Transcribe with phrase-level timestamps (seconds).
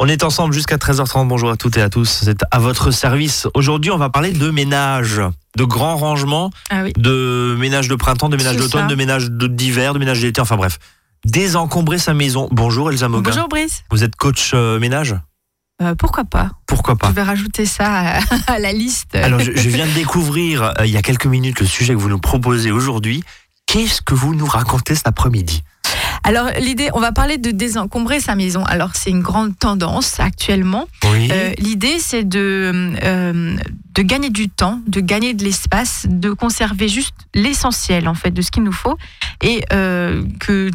[0.00, 1.26] On est ensemble jusqu'à 13h30.
[1.26, 2.20] Bonjour à toutes et à tous.
[2.24, 3.48] C'est à votre service.
[3.54, 5.20] Aujourd'hui, on va parler de ménage,
[5.56, 6.92] de grands rangements, Ah oui.
[6.96, 10.40] de ménage de printemps, de ménage d'automne, de ménage d'hiver, de ménage d'été.
[10.40, 10.78] Enfin bref,
[11.24, 12.48] désencombrer sa maison.
[12.52, 13.30] Bonjour Elsa Moguin.
[13.32, 13.82] Bonjour Brice.
[13.90, 15.16] Vous êtes coach euh, ménage?
[15.82, 18.20] Euh, pourquoi pas Pourquoi pas Je vais rajouter ça à,
[18.52, 19.16] à la liste.
[19.16, 21.98] Alors, je, je viens de découvrir euh, il y a quelques minutes le sujet que
[21.98, 23.24] vous nous proposez aujourd'hui.
[23.66, 25.62] Qu'est-ce que vous nous racontez cet après-midi?
[26.24, 28.64] Alors l'idée, on va parler de désencombrer sa maison.
[28.64, 30.86] Alors c'est une grande tendance actuellement.
[31.04, 31.28] Oui.
[31.32, 33.56] Euh, l'idée c'est de euh,
[33.94, 38.42] de gagner du temps, de gagner de l'espace, de conserver juste l'essentiel en fait de
[38.42, 38.96] ce qu'il nous faut
[39.42, 40.70] et euh, que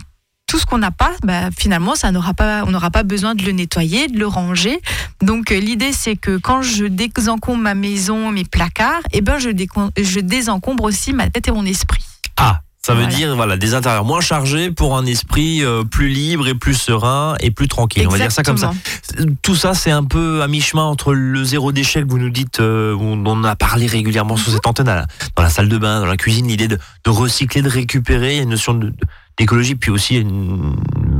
[0.54, 3.44] tout ce qu'on n'a pas, bah, finalement, ça n'aura pas, on n'aura pas besoin de
[3.44, 4.80] le nettoyer, de le ranger.
[5.20, 9.50] Donc euh, l'idée, c'est que quand je désencombre ma maison, mes placards, eh ben je,
[9.50, 12.04] je désencombre aussi ma tête et mon esprit.
[12.38, 13.16] Ah, ça veut Voilà.
[13.16, 17.36] dire voilà des intérieurs moins chargés pour un esprit euh, plus libre et plus serein
[17.40, 18.06] et plus tranquille.
[18.08, 18.72] On va dire ça comme ça.
[19.42, 22.60] Tout ça, c'est un peu à mi-chemin entre le zéro déchet que vous nous dites,
[22.60, 26.06] euh, on a parlé régulièrement sur cette antenne, à dans la salle de bain, dans
[26.08, 28.78] la cuisine, l'idée de, de recycler, de récupérer, il y a une notion
[29.38, 30.76] d'écologie, puis aussi une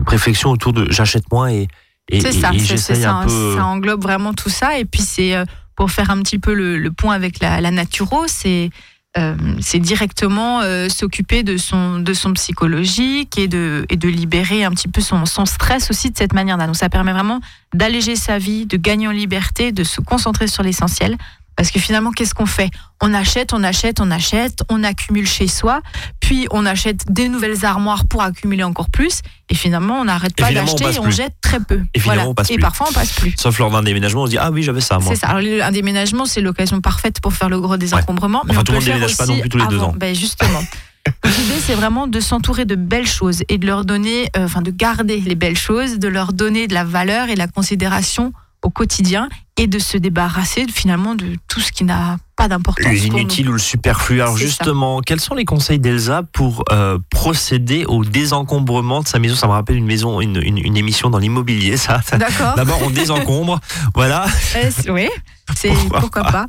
[0.06, 1.68] réflexion autour de j'achète moins et,
[2.10, 3.56] et, C'est ça, et ça, un peu.
[3.56, 4.78] ça englobe vraiment tout ça.
[4.80, 5.46] Et puis c'est euh,
[5.78, 8.70] pour faire un petit peu le, le point avec la, la naturo, c'est
[9.16, 14.64] euh, c'est directement euh, s'occuper de son de son psychologique et de et de libérer
[14.64, 16.66] un petit peu son, son stress aussi de cette manière-là.
[16.66, 17.40] Donc ça permet vraiment
[17.76, 21.18] d'alléger sa vie, de gagner en liberté, de se concentrer sur l'essentiel.
[21.56, 22.70] Parce que finalement, qu'est-ce qu'on fait?
[23.02, 25.82] On achète, on achète, on achète, on accumule chez soi,
[26.20, 30.52] puis on achète des nouvelles armoires pour accumuler encore plus, et finalement, on n'arrête pas
[30.52, 31.12] d'acheter et on plus.
[31.12, 31.82] jette très peu.
[31.94, 32.62] Et finalement, on passe et plus.
[32.62, 33.34] parfois, on passe plus.
[33.38, 35.14] Sauf lors d'un déménagement, on se dit ah oui j'avais ça moi.
[35.14, 35.28] C'est ça.
[35.28, 38.42] Alors, un déménagement, c'est l'occasion parfaite pour faire le gros désencombrement.
[38.50, 39.94] Enfin, on tout le monde déménage pas non plus tous les deux ans.
[39.98, 40.64] Ben, justement.
[41.26, 44.72] L'idée, c'est vraiment de s'entourer de belles choses et de leur donner, euh, enfin, de
[44.72, 48.32] garder les belles choses, de leur donner de la valeur et de la considération
[48.62, 52.86] au quotidien et de se débarrasser finalement de tout ce qui n'a pas d'importance.
[52.92, 53.18] Le pour nous.
[53.20, 54.20] inutile ou le superflu.
[54.22, 54.44] Alors ça.
[54.44, 59.36] justement, quels sont les conseils d'Elsa pour euh, procéder au désencombrement de sa maison?
[59.36, 62.02] Ça me rappelle une maison, une, une- une émission dans l'immobilier, ça.
[62.18, 62.56] D'accord.
[62.56, 63.60] D'abord, on désencombre,
[63.96, 64.26] voilà.
[64.56, 65.08] Euh, oui,
[65.56, 66.48] c'est Pourquoi pourquoi, pas.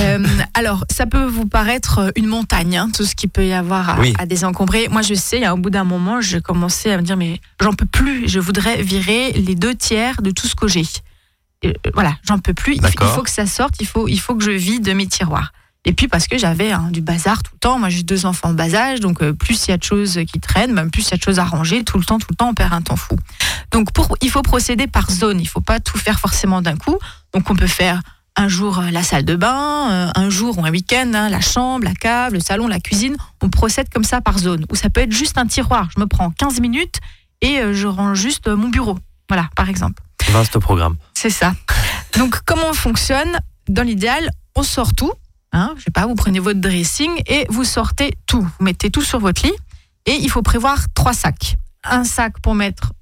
[0.00, 3.90] Euh, alors, ça peut vous paraître une montagne, hein, tout ce qu'il peut y avoir
[3.90, 4.14] à, Oui.
[4.16, 4.86] à désencombrer.
[4.88, 7.86] Moi, je sais, au bout d'un moment, j'ai commencé à me dire, mais j'en peux
[7.86, 8.28] plus.
[8.28, 10.84] Je voudrais virer les deux tiers de tout ce que j'ai.
[11.62, 12.76] Et, euh, voilà, j'en peux plus.
[12.76, 13.74] Il, faut que ça sorte.
[13.80, 15.52] Il faut, il faut que je vide mes tiroirs.
[15.84, 17.78] Et puis parce que j'avais hein, du bazar tout le temps.
[17.78, 20.20] Moi, j'ai deux enfants en bas âge, donc euh, plus il y a de choses
[20.30, 21.84] qui traînent, même plus il y a de choses à ranger.
[21.84, 23.16] Tout le temps, tout le temps, on perd un temps fou.
[23.70, 25.40] Donc, pour, il faut procéder par zone.
[25.40, 26.98] Il faut pas tout faire forcément d'un coup.
[27.32, 28.02] Donc, on peut faire
[28.36, 31.40] un jour euh, la salle de bain, euh, un jour ou un week-end, hein, la
[31.40, 33.16] chambre, la cave, le salon, la cuisine.
[33.42, 34.64] On procède comme ça par zone.
[34.70, 35.88] Ou ça peut être juste un tiroir.
[35.94, 37.00] Je me prends 15 minutes
[37.40, 38.98] et euh, je range juste euh, mon bureau.
[39.28, 40.02] Voilà, par exemple.
[40.30, 40.96] Vaste programme.
[41.14, 41.54] C'est ça.
[42.16, 45.12] Donc, comment on fonctionne Dans l'idéal, on sort tout.
[45.52, 48.42] Hein, je sais pas, vous prenez votre dressing et vous sortez tout.
[48.42, 49.54] Vous mettez tout sur votre lit.
[50.06, 51.56] Et il faut prévoir trois sacs.
[51.84, 52.92] Un sac pour mettre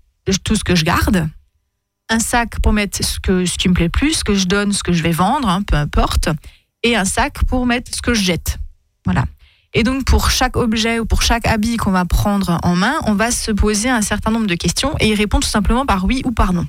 [0.44, 1.28] tout ce que je garde.
[2.08, 4.72] Un sac pour mettre ce, que, ce qui me plaît plus, ce que je donne,
[4.72, 6.28] ce que je vais vendre, hein, peu importe.
[6.82, 8.58] Et un sac pour mettre ce que je jette.
[9.04, 9.24] Voilà.
[9.78, 13.12] Et donc, pour chaque objet ou pour chaque habit qu'on va prendre en main, on
[13.12, 16.22] va se poser un certain nombre de questions et y répondre tout simplement par oui
[16.24, 16.66] ou par non.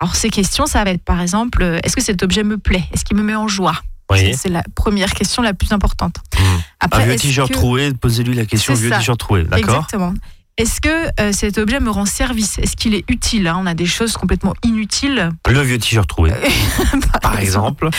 [0.00, 2.82] Alors ces questions, ça va être par exemple, euh, est-ce que cet objet me plaît?
[2.92, 3.76] Est-ce qu'il me met en joie?
[4.10, 4.34] Oui.
[4.34, 6.16] C'est la première question la plus importante.
[6.36, 6.42] Mmh.
[6.80, 9.58] Après, Un vieux t-shirt que- troué, posez-lui la question vieux t-shirt troué, d'accord?
[9.58, 10.12] Exactement.
[10.58, 12.58] Est-ce que euh, cet objet me rend service?
[12.58, 13.58] Est-ce qu'il est utile hein?
[13.60, 15.28] On a des choses complètement inutiles.
[15.46, 16.32] Le vieux t-shirt troué,
[17.22, 17.90] par exemple.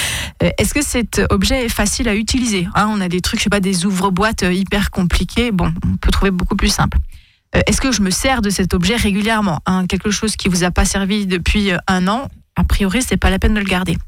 [0.41, 3.43] Euh, Est-ce que cet objet est facile à utiliser Hein, On a des trucs, je
[3.43, 5.51] sais pas, des ouvre-boîtes euh, hyper compliqués.
[5.51, 6.97] Bon, on peut trouver beaucoup plus simple.
[7.55, 10.63] Euh, Est-ce que je me sers de cet objet régulièrement Hein, Quelque chose qui vous
[10.63, 13.99] a pas servi depuis un an, a priori, c'est pas la peine de le garder.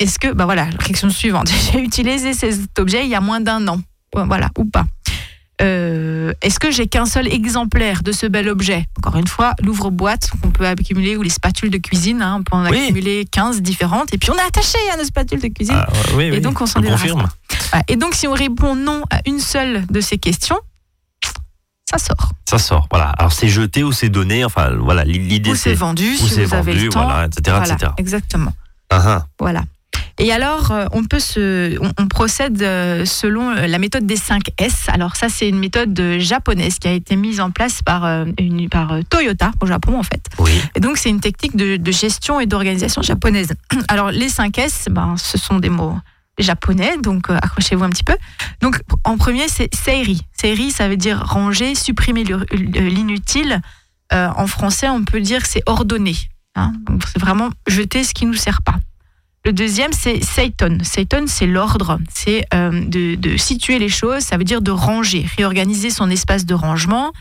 [0.00, 1.52] Est-ce que, bah voilà, la question suivante.
[1.72, 3.80] J'ai utilisé cet objet il y a moins d'un an,
[4.12, 4.86] voilà, ou pas.
[5.60, 10.30] Euh, Est-ce que j'ai qu'un seul exemplaire de ce bel objet Encore une fois, l'ouvre-boîte
[10.42, 12.84] qu'on peut accumuler ou les spatules de cuisine, hein, on peut en Oui.
[12.84, 14.12] accumuler 15 différentes.
[14.14, 15.76] Et puis on est attaché à nos spatules de cuisine.
[15.78, 17.06] Ah, oui, oui, Et donc, on s'en débarrasse.
[17.10, 17.28] Voilà.
[17.88, 20.58] Et donc, si on répond non à une seule de ces questions,
[21.88, 22.32] ça sort.
[22.48, 23.10] Ça sort, voilà.
[23.10, 26.72] Alors c'est jeté ou c'est donné, enfin voilà, l'idée Ou c'est vendu, si c'est avez
[26.72, 27.04] vendu, le temps.
[27.04, 27.92] voilà, etc., Voilà, etc.
[27.98, 28.52] exactement.
[28.90, 29.26] Ah, ah.
[29.38, 29.62] Voilà.
[30.18, 34.42] Et alors, euh, on peut se, on, on procède euh, selon la méthode des 5
[34.58, 34.86] S.
[34.88, 38.04] Alors ça, c'est une méthode euh, japonaise qui a été mise en place par,
[38.38, 40.24] une, par Toyota au Japon en fait.
[40.38, 40.52] Oui.
[40.74, 43.54] Et donc, c'est une technique de, de gestion et d'organisation japonaise.
[43.88, 45.96] Alors, les 5 S, ben, ce sont des mots
[46.38, 48.16] japonais, donc euh, accrochez-vous un petit peu.
[48.62, 50.22] Donc, en premier, c'est seiri.
[50.32, 53.60] Seiri, ça veut dire ranger, supprimer le- le- l'inutile.
[54.12, 56.16] Euh, en français, on peut dire c'est ordonner.
[56.54, 56.72] Hein.
[57.06, 58.76] C'est vraiment jeter ce qui nous sert pas.
[59.44, 60.78] Le deuxième, c'est Seiton.
[60.82, 61.98] Seiton, c'est l'ordre.
[62.14, 66.46] C'est euh, de, de situer les choses, ça veut dire de ranger, réorganiser son espace
[66.46, 67.12] de rangement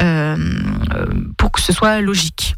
[0.00, 0.36] euh,
[0.94, 1.06] euh,
[1.38, 2.54] pour que ce soit logique.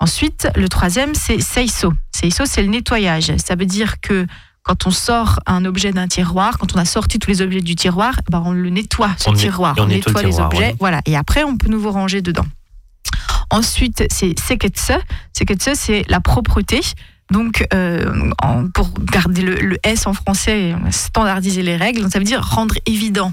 [0.00, 1.92] Ensuite, le troisième, c'est Seiso.
[2.12, 3.32] Seiso, c'est le nettoyage.
[3.36, 4.26] Ça veut dire que
[4.62, 7.74] quand on sort un objet d'un tiroir, quand on a sorti tous les objets du
[7.74, 9.74] tiroir, ben on le nettoie, ce On tiroir.
[9.78, 10.58] on On, nettoie nettoie le les objets.
[10.58, 10.76] ouais.
[10.78, 11.00] Voilà.
[11.06, 12.44] Et après, on peut nouveau ranger dedans.
[13.50, 14.92] Ensuite, c'est Seketse.
[15.32, 16.80] Seketse, c'est la propreté.
[17.30, 22.18] Donc, euh, en- pour garder le, le S en français, standardiser les règles, donc ça
[22.18, 23.32] veut dire rendre évident.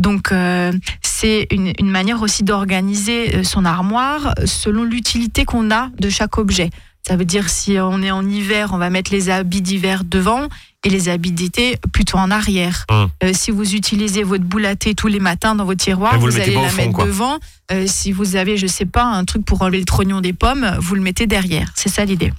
[0.00, 5.90] Donc, euh, c'est une, une manière aussi d'organiser euh, son armoire selon l'utilité qu'on a
[6.00, 6.70] de chaque objet.
[7.06, 10.48] Ça veut dire si on est en hiver, on va mettre les habits d'hiver devant
[10.84, 12.86] et les habits d'été plutôt en arrière.
[12.90, 13.08] Hum.
[13.22, 16.18] Euh, si vous utilisez votre boule à thé tous les matins dans votre tiroir, Mais
[16.18, 17.04] vous allez la fond, mettre quoi.
[17.04, 17.38] devant.
[17.72, 20.76] Euh, si vous avez, je sais pas, un truc pour enlever le trognon des pommes,
[20.80, 21.70] vous le mettez derrière.
[21.74, 22.32] C'est ça l'idée.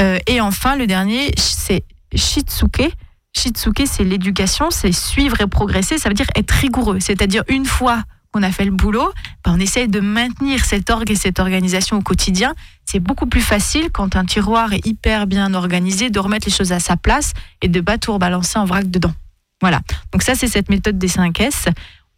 [0.00, 1.84] Euh, et enfin, le dernier, c'est
[2.14, 2.92] Shitsuke.
[3.36, 5.98] Shitsuke, c'est l'éducation, c'est suivre et progresser.
[5.98, 7.00] Ça veut dire être rigoureux.
[7.00, 8.02] C'est-à-dire, une fois
[8.32, 9.12] qu'on a fait le boulot,
[9.44, 12.54] ben, on essaye de maintenir cet orgue et cette organisation au quotidien.
[12.84, 16.72] C'est beaucoup plus facile quand un tiroir est hyper bien organisé de remettre les choses
[16.72, 19.12] à sa place et de pas tout rebalancer en vrac dedans.
[19.60, 19.80] Voilà.
[20.12, 21.68] Donc ça, c'est cette méthode des 5 S.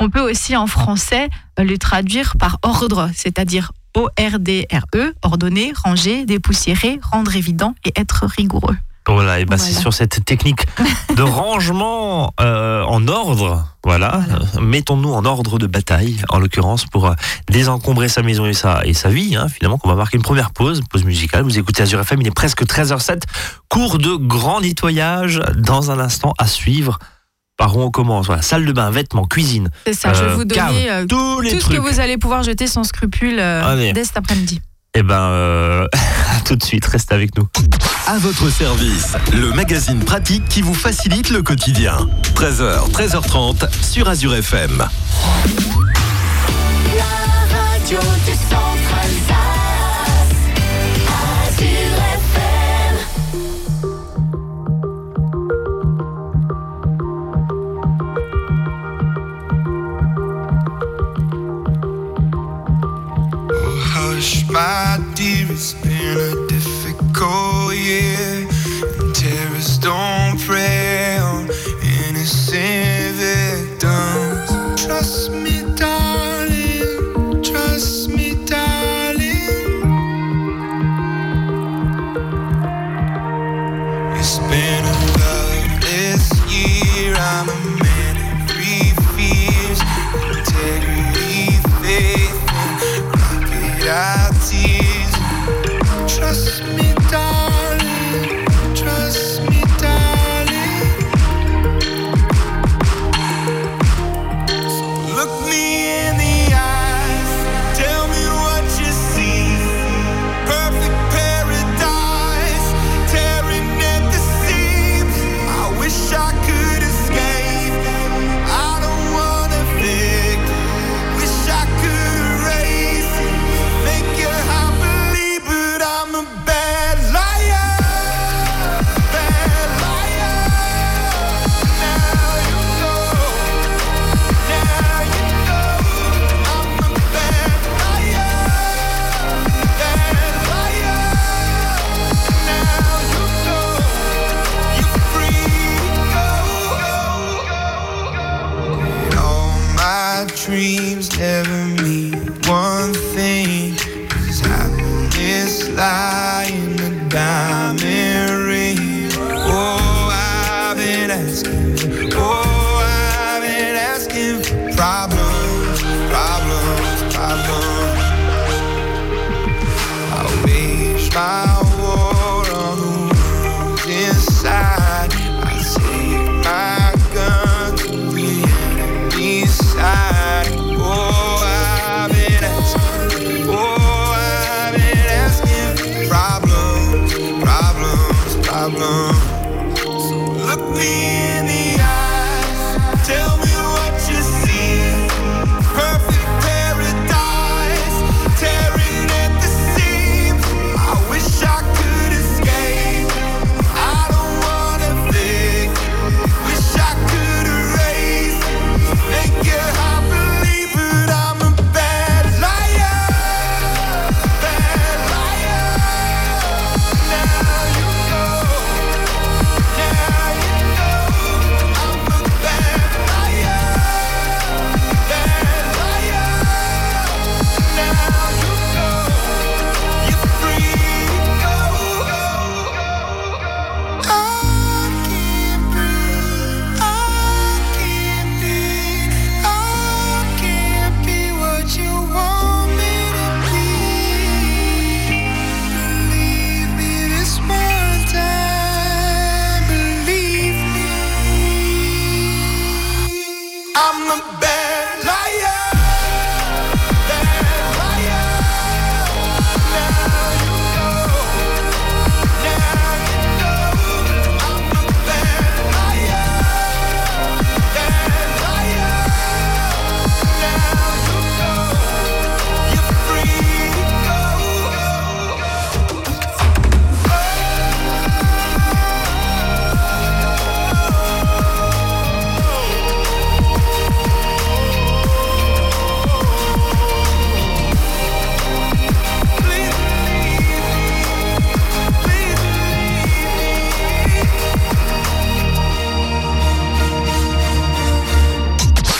[0.01, 1.29] On peut aussi en français
[1.59, 8.27] euh, le traduire par ordre, c'est-à-dire O-R-D-R-E, E, ordonner, ranger, dépoussiérer, rendre évident et être
[8.27, 8.77] rigoureux.
[9.07, 9.81] Voilà, et ben c'est Voilà.
[9.83, 10.67] sur cette technique
[11.15, 14.41] de rangement euh, en ordre, voilà, Voilà.
[14.57, 17.13] euh, mettons-nous en ordre de bataille, en l'occurrence, pour euh,
[17.51, 20.53] désencombrer sa maison et sa, et sa vie, hein, finalement, qu'on va marquer une première
[20.53, 21.43] pause, pause musicale.
[21.43, 23.25] Vous écoutez Azure FM, il est presque 13h07,
[23.69, 26.99] cours de grand nettoyage dans un instant à suivre.
[27.57, 30.35] Par où on commence Voilà, salle de bain, vêtements, cuisine, C'est ça, je vais Euh,
[30.35, 31.77] vous cave, donner euh, tous les tout ce trucs.
[31.77, 34.61] que vous allez pouvoir jeter sans scrupule euh, dès cet après-midi.
[34.97, 35.87] Eh ben, euh,
[36.37, 37.47] à tout de suite, restez avec nous.
[38.07, 41.97] À votre service, le magazine pratique qui vous facilite le quotidien.
[42.35, 44.79] 13h, 13h30 sur Azure FM.
[46.97, 47.05] La
[47.57, 48.33] radio du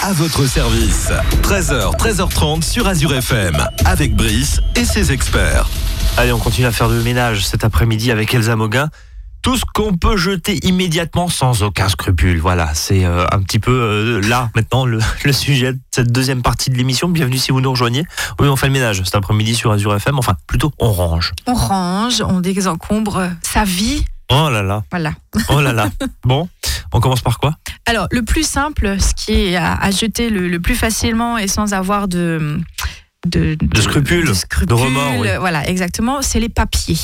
[0.05, 1.09] à votre service.
[1.45, 3.57] 13h, 13h30 sur Azure FM,
[3.87, 5.67] avec Brice et ses experts.
[6.19, 8.91] Allez, on continue à faire de ménage cet après-midi avec Elsa Moguin.
[9.41, 12.39] Tout ce qu'on peut jeter immédiatement sans aucun scrupule.
[12.39, 16.43] Voilà, c'est euh, un petit peu euh, là maintenant le, le sujet de cette deuxième
[16.43, 17.09] partie de l'émission.
[17.09, 18.05] Bienvenue si vous nous rejoignez.
[18.39, 20.19] Oui, on fait le ménage cet après-midi sur Azure FM.
[20.19, 21.33] Enfin, plutôt, on range.
[21.47, 24.05] On range, on désencombre sa vie.
[24.31, 25.13] Oh là là, Voilà.
[25.51, 25.91] oh là là.
[26.25, 26.49] Bon,
[26.93, 27.57] on commence par quoi?
[27.87, 31.47] Alors, le plus simple, ce qui est à, à jeter le, le plus facilement et
[31.49, 32.59] sans avoir de.
[33.27, 34.31] De, De scrupules,
[34.67, 35.29] de remords, oui.
[35.39, 36.99] Voilà, exactement, c'est les papiers.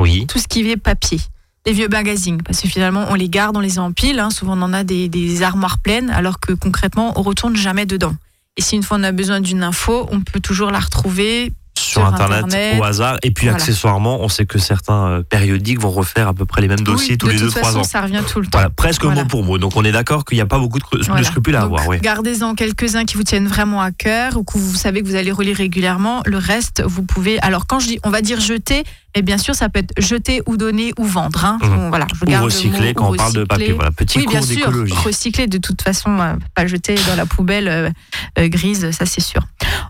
[0.00, 0.26] Oui.
[0.26, 1.18] Tout ce qui est papier.
[1.66, 4.18] Les vieux magazines, parce que finalement, on les garde, on les empile.
[4.20, 4.30] hein.
[4.30, 8.14] Souvent, on en a des, des armoires pleines, alors que concrètement, on retourne jamais dedans.
[8.56, 11.52] Et si une fois on a besoin d'une info, on peut toujours la retrouver.
[11.98, 12.80] Sur, Internet, Internet.
[12.80, 13.16] au hasard.
[13.22, 13.62] Et puis Voilà.
[13.62, 17.12] accessoirement, on sait que certains euh, périodiques vont refaire à peu près les mêmes dossiers
[17.12, 17.84] Oui, tous de les toute 2-3 façon, ans.
[17.84, 18.58] ça revient tout le temps.
[18.58, 19.22] Voilà, presque Voilà.
[19.22, 19.58] mot pour mot.
[19.58, 21.88] Donc on est d'accord qu'il n'y a pas beaucoup de, scrupules à Donc, avoir.
[21.88, 21.98] Oui.
[22.00, 25.32] Gardez-en quelques-uns qui vous tiennent vraiment à cœur ou que vous savez que vous allez
[25.32, 26.22] relire régulièrement.
[26.26, 27.38] Le reste, vous pouvez.
[27.40, 30.42] Alors, quand je dis, on va dire jeter, et bien sûr, ça peut être jeter
[30.46, 31.44] ou donner ou vendre.
[31.44, 31.58] hein.
[31.62, 33.72] On- Voilà, je Ou recycler mot, quand ou on parle de papier.
[33.72, 34.56] Voilà, petit Oui, bien cours sûr.
[34.56, 34.92] d'écologie.
[34.94, 37.90] Recycler de toute façon, euh, pas jeter dans la poubelle euh,
[38.38, 39.42] euh, grise, ça c'est sûr.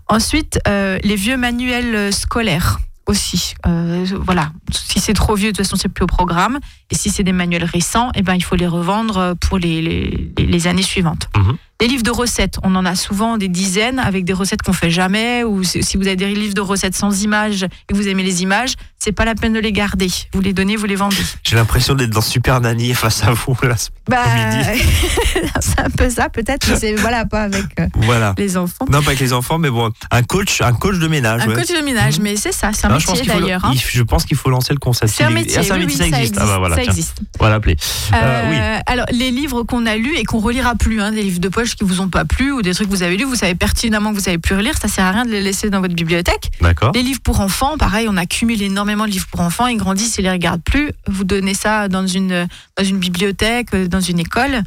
[0.07, 3.53] Ensuite, les vieux manuels scolaires aussi.
[3.65, 6.59] Voilà, si c'est trop vieux, de toute façon, c'est plus au programme.
[6.91, 9.81] Et si c'est des manuels récents, eh ben, il faut les revendre euh, pour les,
[9.81, 11.29] les, les années suivantes.
[11.37, 11.57] Mhm.
[11.81, 14.89] Les livres de recettes, on en a souvent des dizaines avec des recettes qu'on fait
[14.89, 15.45] jamais.
[15.45, 18.41] Ou si vous avez des livres de recettes sans images et que vous aimez les
[18.41, 20.09] images, c'est pas la peine de les garder.
[20.33, 21.15] Vous les donnez, vous les vendez.
[21.45, 23.55] J'ai l'impression d'être dans Super Nanny face à vous.
[23.63, 23.75] Là.
[24.09, 24.23] Bah,
[25.61, 28.33] c'est un peu ça peut-être, mais c'est voilà pas avec euh, Voilà.
[28.37, 28.85] les enfants.
[28.89, 31.43] Non, pas avec les enfants, mais bon, un coach, un coach de ménage.
[31.43, 31.55] Un ouais.
[31.55, 33.63] coach de ménage, mais c'est ça, c'est un Non, métier d'ailleurs.
[33.63, 33.71] hein.
[33.75, 35.13] Je pense qu'il faut lancer le concept.
[35.15, 36.35] C'est un métier, Ah, c'est un oui, métier, ça existe.
[36.39, 37.21] Ah bah voilà, ça tiens, existe.
[37.39, 37.75] on va l'appeler.
[38.13, 38.57] Euh, oui.
[38.59, 41.49] Euh, Alors, les livres qu'on a lus et qu'on relira plus, hein, des livres de
[41.49, 43.55] poche qui vous ont pas plu ou des trucs que vous avez lus, vous savez
[43.55, 45.95] pertinemment que vous savez plus relire, ça sert à rien de les laisser dans votre
[45.95, 46.51] bibliothèque.
[46.61, 46.91] D'accord.
[46.93, 50.23] Les livres pour enfants, pareil, on accumule énormément de livres pour enfants, ils grandissent, ils
[50.23, 50.91] les regardent plus.
[51.07, 54.63] Vous donnez ça dans une, dans une bibliothèque, euh, dans une école.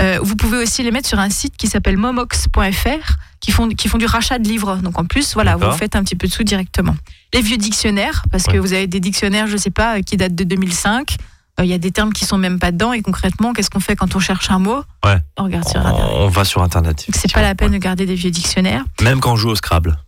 [0.00, 3.88] Euh, vous pouvez aussi les mettre sur un site qui s'appelle momox.fr, qui font, qui
[3.88, 4.76] font du rachat de livres.
[4.76, 6.96] Donc en plus, voilà, vous faites un petit peu de sous directement.
[7.34, 10.44] Les vieux dictionnaires, parce que vous avez des dictionnaires, je sais pas, qui datent de
[10.44, 11.16] 2005.
[11.58, 12.92] Euh, Il y a des termes qui sont même pas dedans.
[12.92, 15.18] Et concrètement, qu'est-ce qu'on fait quand on cherche un mot Ouais.
[15.36, 16.10] On regarde sur Internet.
[16.12, 17.06] On va sur Internet.
[17.14, 18.84] C'est pas la peine de garder des vieux dictionnaires.
[19.02, 19.98] Même quand on joue au Scrabble.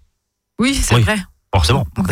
[0.58, 1.02] Oui, c'est Oui.
[1.02, 1.18] vrai.
[1.54, 1.86] Forcément.
[1.96, 2.04] On.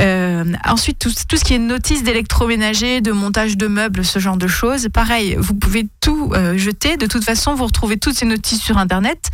[0.00, 4.36] Euh, ensuite, tout, tout ce qui est notices d'électroménager, de montage de meubles, ce genre
[4.36, 6.96] de choses, pareil, vous pouvez tout euh, jeter.
[6.96, 9.30] De toute façon, vous retrouvez toutes ces notices sur Internet.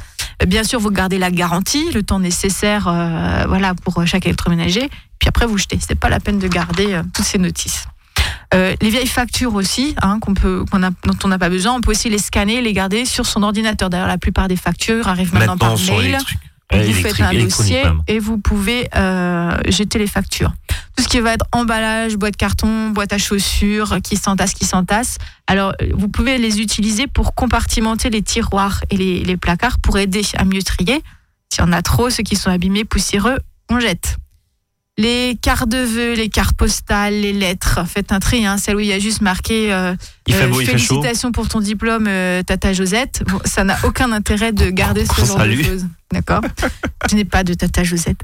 [0.46, 4.88] Bien sûr, vous gardez la garantie, le temps nécessaire euh, voilà, pour chaque électroménager.
[5.18, 5.78] Puis après, vous jetez.
[5.86, 7.84] C'est pas la peine de garder toutes ces notices.
[8.52, 11.72] Euh, les vieilles factures aussi, hein, qu'on peut, qu'on a, dont on n'a pas besoin,
[11.74, 13.90] on peut aussi les scanner, les garder sur son ordinateur.
[13.90, 16.18] D'ailleurs, la plupart des factures arrivent maintenant, Maintenant, par mail.
[16.72, 20.52] vous faites un dossier et vous pouvez euh, jeter les factures.
[20.96, 25.18] Tout ce qui va être emballage, boîte carton, boîte à chaussures, qui s'entasse, qui s'entasse.
[25.46, 30.22] Alors, vous pouvez les utiliser pour compartimenter les tiroirs et les, les placards pour aider
[30.36, 31.02] à mieux trier.
[31.52, 33.38] S'il y en a trop, ceux qui sont abîmés, poussiéreux,
[33.70, 34.16] on jette.
[35.00, 38.44] Les cartes de vœux, les cartes postales, les lettres, faites un tri.
[38.44, 39.94] Hein, celle où il y a juste marqué euh,
[40.26, 40.96] Il fait euh, beau, il fait chaud.
[40.96, 43.22] félicitations pour ton diplôme, euh, Tata Josette.
[43.26, 45.86] Bon, ça n'a aucun intérêt de garder ce genre de choses.
[46.12, 46.42] D'accord
[47.08, 48.20] Je n'ai pas de Tata Josette.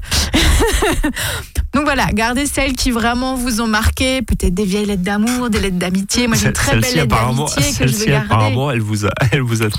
[1.73, 4.21] Donc voilà, gardez celles qui vraiment vous ont marqué.
[4.21, 6.27] Peut-être des vieilles lettres d'amour, des lettres d'amitié.
[6.27, 8.25] Moi, j'ai une très belle lettre d'amitié que je veux celle-ci, garder.
[8.27, 9.69] apparemment, elle vous a, elle vous a,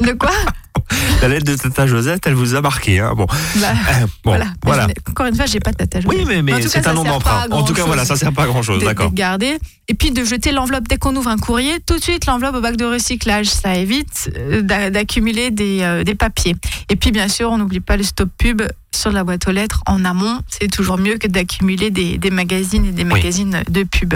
[0.00, 0.30] De quoi?
[1.22, 3.12] La lettre de Tata Josette, elle vous a marqué, hein.
[3.16, 3.26] Bon,
[3.56, 4.46] Bah, euh, bon, Voilà.
[4.64, 4.86] voilà.
[4.86, 6.18] Mais je n'ai- Encore une fois, j'ai pas de Tata Josette.
[6.18, 7.46] Oui, mais, mais c'est un nom d'emprunt.
[7.50, 9.10] En tout cas, voilà, ça sert pas à grand chose, d'accord.
[9.10, 9.58] de garder.
[9.90, 12.60] Et puis de jeter l'enveloppe dès qu'on ouvre un courrier, tout de suite l'enveloppe au
[12.60, 13.46] bac de recyclage.
[13.46, 16.54] Ça évite euh, d'a- d'accumuler des, euh, des papiers.
[16.90, 18.60] Et puis bien sûr, on n'oublie pas le stop pub
[18.94, 20.40] sur la boîte aux lettres en amont.
[20.48, 24.14] C'est toujours mieux que d'accumuler des, des magazines et des magazines de pub.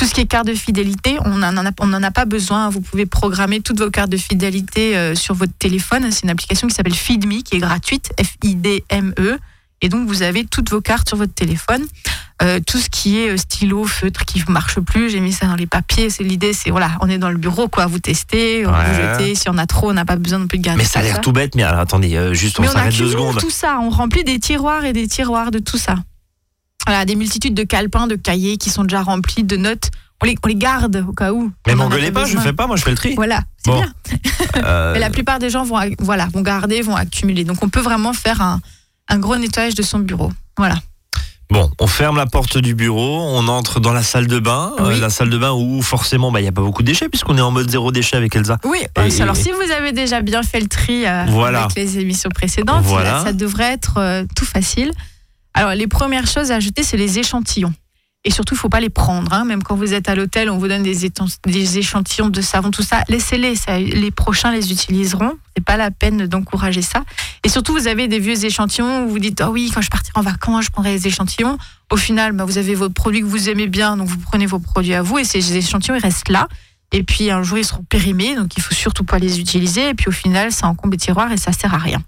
[0.00, 2.70] Tout ce qui est carte de fidélité, on n'en a, on a pas besoin.
[2.70, 6.10] Vous pouvez programmer toutes vos cartes de fidélité euh, sur votre téléphone.
[6.10, 9.38] C'est une application qui s'appelle FeedMe, qui est gratuite, F-I-D-M-E.
[9.82, 11.84] Et donc, vous avez toutes vos cartes sur votre téléphone.
[12.42, 15.44] Euh, tout ce qui est euh, stylo, feutre qui ne marche plus, j'ai mis ça
[15.44, 16.08] dans les papiers.
[16.08, 17.84] C'est l'idée, c'est voilà, on est dans le bureau, quoi.
[17.84, 19.18] Vous testez, vous Ouais.
[19.18, 19.34] jetez.
[19.34, 20.78] Si on a trop, on n'a pas besoin non plus de garder.
[20.80, 23.38] Mais ça a l'air tout bête, mais alors, attendez, euh, juste on s'arrête deux secondes.
[23.38, 23.78] tout ça.
[23.82, 25.96] On remplit des tiroirs et des tiroirs de tout ça.
[26.86, 29.90] Voilà, des multitudes de calepins, de cahiers qui sont déjà remplis de notes.
[30.22, 31.50] On les, on les garde au cas où.
[31.66, 32.42] Mais m'engueulez pas, je besoin.
[32.42, 33.14] fais pas, moi je fais le tri.
[33.14, 33.80] Voilà, c'est Bon.
[33.80, 33.92] bien.
[34.56, 37.44] Euh, Mais la plupart des gens vont, voilà, vont garder, vont accumuler.
[37.44, 38.60] Donc on peut vraiment faire un,
[39.08, 40.30] un gros nettoyage de son bureau.
[40.58, 40.74] Voilà.
[41.50, 44.94] Bon, on ferme la porte du bureau, on entre dans la salle de bain, Oui.
[44.94, 47.08] euh, la salle de bain où forcément bah, il n'y a pas beaucoup de déchets
[47.08, 48.58] puisqu'on est en mode zéro déchet avec Elsa.
[48.64, 51.64] Oui, Et- euh, alors et- si vous avez déjà bien fait le tri euh, Voilà.
[51.64, 53.12] avec les émissions précédentes, Voilà.
[53.12, 54.92] là, ça devrait être euh, tout facile.
[55.54, 57.72] Alors les premières choses à ajouter, c'est les échantillons.
[58.22, 59.32] Et surtout, il faut pas les prendre.
[59.32, 59.44] hein.
[59.44, 63.02] Même quand vous êtes à l'hôtel, on vous donne des, échantillons de savon, tout ça.
[63.08, 63.54] Laissez-les.
[63.78, 65.38] Les prochains les utiliseront.
[65.56, 67.02] C'est pas la peine d'encourager ça.
[67.44, 70.12] Et surtout, vous avez des vieux échantillons où vous dites, oh oui, quand je partirai
[70.18, 71.56] en vacances, je prendrai les échantillons.
[71.90, 74.58] Au final, bah, vous avez votre produit que vous aimez bien, donc vous prenez vos
[74.58, 76.46] produits à vous et ces échantillons, ils restent là.
[76.92, 79.88] Et puis un jour, ils seront périmés, donc il faut surtout pas les utiliser.
[79.88, 82.02] Et puis au final, ça encombre les tiroirs et ça sert à rien.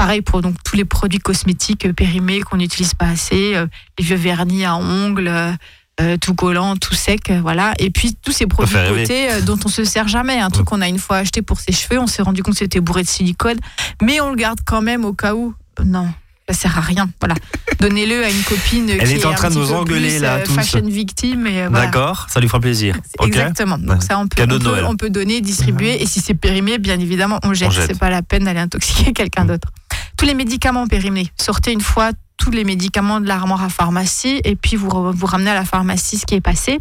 [0.00, 3.66] Pareil pour donc tous les produits cosmétiques euh, périmés qu'on n'utilise pas assez, euh,
[3.98, 7.74] les vieux vernis à ongles, euh, tout collant, tout sec, euh, voilà.
[7.78, 10.64] Et puis tous ces produits de beauté euh, dont on se sert jamais, un truc
[10.64, 13.02] qu'on a une fois acheté pour ses cheveux, on s'est rendu compte que c'était bourré
[13.02, 13.58] de silicone,
[14.00, 15.54] mais on le garde quand même au cas où.
[15.84, 16.08] Non,
[16.52, 17.08] ça sert à rien.
[17.20, 17.34] Voilà,
[17.78, 20.54] donnez-le à une copine Elle qui est en train de nous engueuler, là, euh, tous.
[20.54, 21.46] fashion victime.
[21.46, 21.86] Et, euh, voilà.
[21.86, 22.96] D'accord, ça lui fera plaisir.
[23.24, 23.78] Exactement.
[23.78, 24.84] Donc ça, on peut, on, peut, Noël.
[24.84, 26.02] on peut donner, distribuer.
[26.02, 27.70] Et si c'est périmé, bien évidemment, on jette.
[27.70, 27.86] Jette.
[27.86, 29.68] C'est pas la peine d'aller intoxiquer quelqu'un d'autre.
[30.16, 31.28] Tous les médicaments périmés.
[31.38, 35.50] Sortez une fois tous les médicaments de l'armoire à pharmacie et puis vous, vous ramenez
[35.50, 36.78] à la pharmacie ce qui est passé.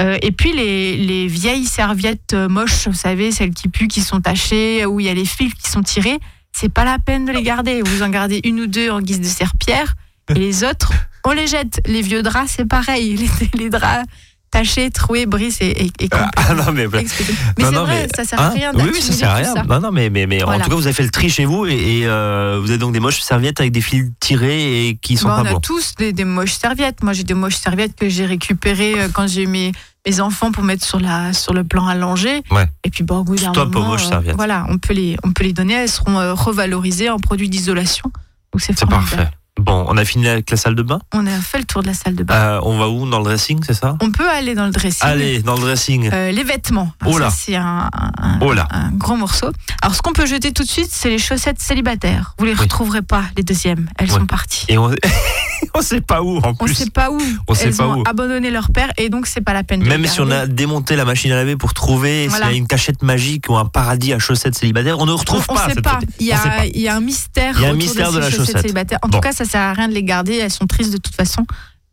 [0.00, 4.20] Euh, et puis les, les vieilles serviettes moches, vous savez, celles qui puent, qui sont
[4.20, 6.18] tachées, où il y a les fils qui sont tirés,
[6.52, 7.82] c'est pas la peine de les garder.
[7.82, 9.94] Vous en gardez une ou deux en guise de serpillère
[10.30, 10.92] et les autres,
[11.24, 11.80] on les jette.
[11.86, 13.16] Les vieux draps, c'est pareil.
[13.16, 14.06] Les, les draps
[14.50, 16.86] tachés, troués, brisés et, et, et Ah, complètement non mais.
[16.88, 19.54] Mais c'est vrai, mais- ça sert à hein rien oui, oui, ça sert à rien.
[19.68, 21.66] Non, non, mais, mais, mais en tout cas, vous avez fait le tri chez vous
[21.66, 25.16] et, et, euh, vous avez donc des moches serviettes avec des fils tirés et qui
[25.16, 25.60] sont Bon, pas on a bons.
[25.60, 27.02] tous des, des moches serviettes.
[27.02, 29.72] Moi, j'ai des moches serviettes que j'ai récupérées euh, quand j'ai mes,
[30.06, 32.42] mes enfants pour mettre sur, la, sur le plan allongé.
[32.50, 32.66] Ouais.
[32.84, 35.52] Et puis, bon, au bout d'un moment, euh, voilà, on peut, les, on peut les
[35.52, 35.74] donner.
[35.74, 38.10] Elles seront revalorisées en produits d'isolation.
[38.52, 39.28] Donc, c'est parfait.
[39.58, 41.00] Bon, on a fini avec la salle de bain.
[41.12, 42.34] On a fait le tour de la salle de bain.
[42.34, 43.96] Euh, on va où Dans le dressing, c'est ça?
[44.00, 45.06] On peut aller dans le dressing.
[45.06, 46.08] Allez, dans le dressing.
[46.12, 46.92] Euh, les vêtements.
[47.04, 47.30] Oh là.
[47.30, 48.66] C'est un, un- Oh là.
[48.70, 49.50] un gros morceau.
[49.82, 52.34] Alors, ce qu'on peut jeter tout de suite, c'est les chaussettes célibataires.
[52.38, 52.58] Vous les Oui.
[52.60, 53.88] retrouverez pas, les deuxièmes.
[53.98, 54.18] Elles Ouais.
[54.18, 54.64] sont parties.
[54.68, 54.90] Et on...
[55.74, 56.74] on sait pas où en On plus.
[56.74, 57.20] sait pas où.
[57.48, 58.04] On sait Elles pas ont où.
[58.06, 60.38] abandonné leur père et donc c'est pas la peine de Même les si on a
[60.40, 60.52] garder.
[60.54, 62.46] démonté la machine à laver pour trouver Voilà.
[62.46, 65.44] s'il y a une cachette magique ou un paradis à chaussettes célibataires, on ne retrouve
[65.48, 65.68] on, on pas.
[65.68, 66.00] sait cette pas.
[66.18, 66.54] Il y, On sait pas.
[66.60, 67.54] a, il y a un mystère.
[67.58, 68.58] Il y a un autour mystère de, de la chaussette.
[68.60, 68.98] célibataires.
[69.02, 69.18] En Bon.
[69.18, 70.36] tout cas, ça sert à rien de les garder.
[70.36, 71.44] Elles sont tristes de toute façon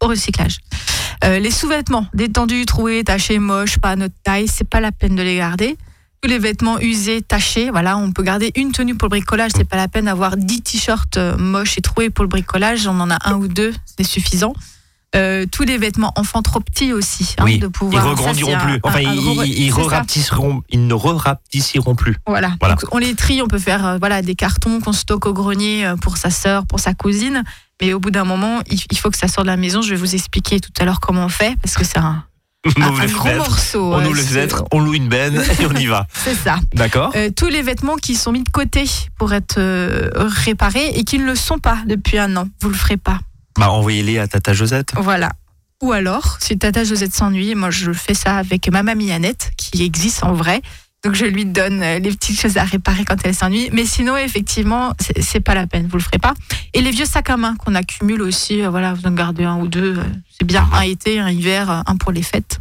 [0.01, 0.58] au recyclage.
[1.23, 5.15] Euh, les sous-vêtements détendus, troués, tachés, moches, pas à notre taille, c'est pas la peine
[5.15, 5.75] de les garder.
[6.21, 9.51] Tous les vêtements usés, tachés, voilà, on peut garder une tenue pour le bricolage.
[9.56, 12.88] C'est pas la peine d'avoir 10 t-shirts euh, moches et troués pour le bricolage.
[12.88, 14.53] On en a un ou deux, c'est suffisant.
[15.15, 18.03] Euh, tous les vêtements enfants trop petits aussi, hein, Oui, de Ils pouvoir.
[18.03, 18.10] ça,
[18.56, 18.80] un- plus.
[18.84, 22.17] Enfin, un- un ils, gros- ils, ils re-rapetisseront- ils ne re-rapetissiront plus.
[22.25, 22.51] Voilà.
[22.60, 22.75] Voilà.
[22.75, 25.93] Donc, on les trie, on peut faire euh, voilà des cartons qu'on stocke au grenier
[26.01, 27.43] pour sa sœur, pour sa cousine.
[27.82, 29.82] Mais au bout d'un moment, il, il faut que ça sorte de la maison.
[29.82, 32.23] Je vais vous expliquer tout à l'heure comment on fait parce que c'est un,
[32.65, 33.93] On un- ouvre les gros fenêtres, morceau.
[33.93, 36.08] on ouvre les c'est- fenêtres, on loue une benne et on y va.
[36.13, 36.60] C'est ça.
[36.74, 38.84] D'accord Euh, tous les vêtements qui sont mis de côté
[39.17, 42.76] pour être euh, réparés et qui ne le sont pas depuis un an, vous le
[42.76, 43.20] ferez pas.
[43.58, 44.91] Bah, envoyez-les à Tata Josette.
[44.98, 45.32] Voilà.
[45.82, 49.84] Ou alors, si Tata Josette s'ennuie, moi je fais ça avec ma mamie Annette, qui
[49.84, 50.62] existe en vrai.
[51.03, 53.69] Donc je lui donne euh, les petites choses à réparer quand elle s'ennuie.
[53.71, 56.33] Mais sinon, effectivement, c'est pas la peine, vous le ferez pas.
[56.73, 59.57] Et les vieux sacs à main qu'on accumule aussi, euh, voilà, vous en gardez un
[59.57, 60.03] ou deux, euh,
[60.38, 60.67] c'est bien.
[60.73, 62.60] Un été, un hiver, un pour les fêtes.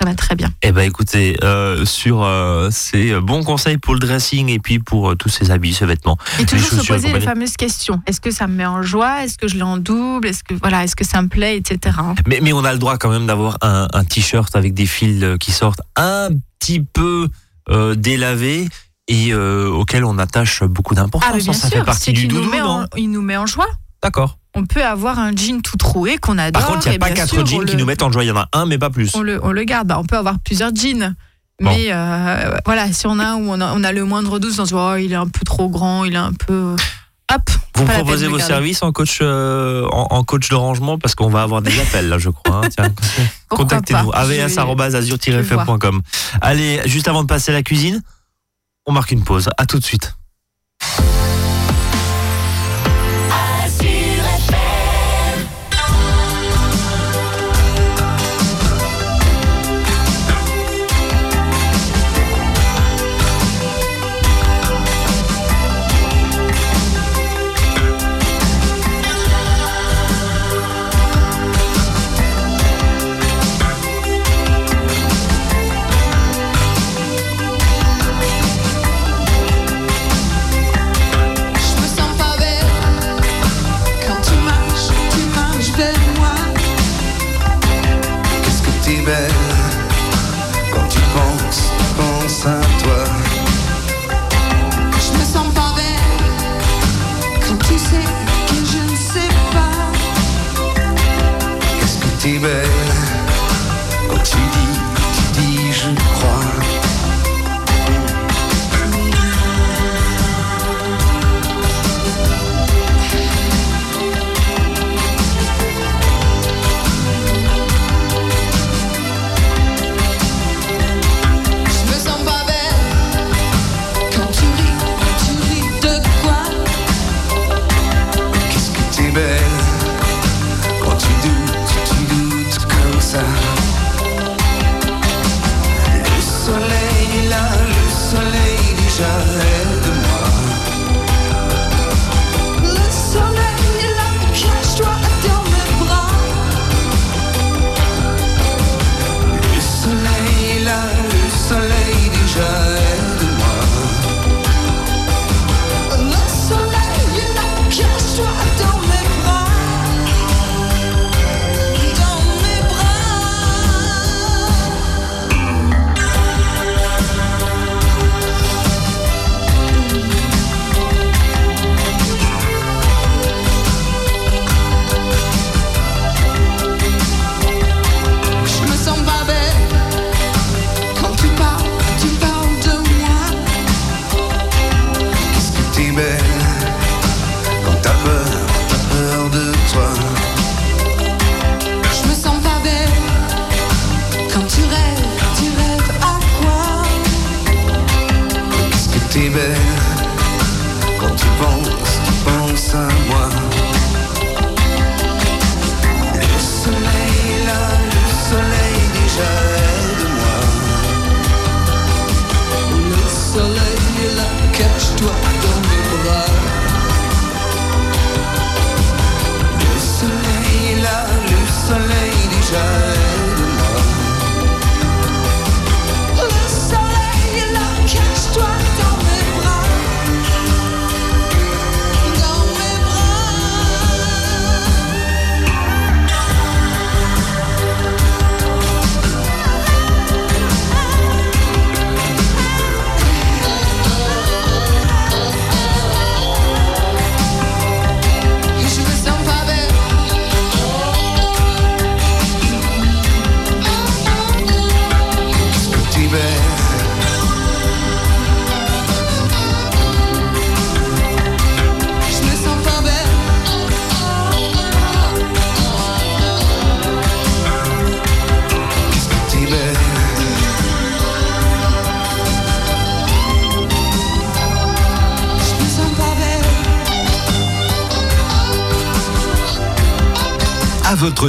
[0.00, 0.50] Ça va très bien.
[0.62, 2.24] Eh ben écoutez, euh, sur
[2.70, 6.16] ces bons conseils pour le dressing et puis pour tous ces habits, ces vêtements.
[6.38, 8.00] Et toujours se poser les fameuses questions.
[8.06, 9.24] Est-ce que ça me met en joie?
[9.24, 10.28] Est-ce que je l'ai en double?
[10.28, 11.96] Est-ce que voilà, est-ce que ça me plaît, etc.
[12.28, 15.24] Mais, mais on a le droit quand même d'avoir un, un t-shirt avec des fils
[15.40, 16.28] qui sortent un
[16.60, 17.28] petit peu
[17.70, 18.68] euh, délavés
[19.08, 21.30] et euh, auquel on attache beaucoup d'importance.
[21.34, 22.86] Ah, bien ça sûr, fait partie du nous doudou, met en- non?
[22.96, 23.68] il nous met en joie.
[24.02, 24.38] D'accord.
[24.54, 26.62] On peut avoir un jean tout troué qu'on adore.
[26.62, 28.24] Par contre, il n'y a pas quatre jeans qui le- nous mettent en joie.
[28.24, 29.14] Il y en a un, mais pas plus.
[29.14, 29.88] on le, on le garde.
[29.88, 31.14] Bah, on peut avoir plusieurs jeans.
[31.60, 31.70] Bon.
[31.70, 34.52] Mais euh, voilà, si on a un où on a, on a le moindre doute,
[34.58, 36.76] on se dit oh, il est un peu trop grand, il est un peu.
[37.34, 41.28] Hop Vous proposez vos services en coach, euh, en, en coach de rangement parce qu'on
[41.28, 42.62] va avoir des appels là, je crois.
[42.64, 42.88] hein.
[43.48, 44.10] Contactez-nous.
[44.12, 46.02] avs.azur-fm.com.
[46.40, 48.02] Allez, juste avant de passer à la cuisine,
[48.86, 49.48] on marque une pause.
[49.58, 50.14] À tout de suite.